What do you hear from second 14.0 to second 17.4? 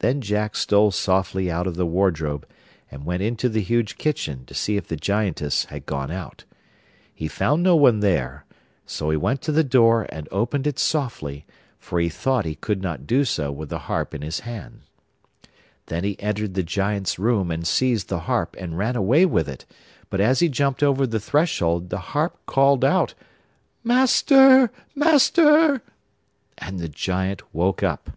in his hand. Then he entered the Giant's